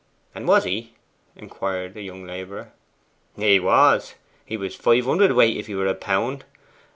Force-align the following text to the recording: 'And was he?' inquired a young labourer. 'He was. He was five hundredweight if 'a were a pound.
'And 0.33 0.47
was 0.47 0.63
he?' 0.63 0.95
inquired 1.35 1.95
a 1.95 2.01
young 2.01 2.25
labourer. 2.25 2.71
'He 3.35 3.59
was. 3.59 4.15
He 4.43 4.57
was 4.57 4.73
five 4.73 5.05
hundredweight 5.05 5.55
if 5.57 5.69
'a 5.69 5.75
were 5.75 5.85
a 5.85 5.93
pound. 5.93 6.43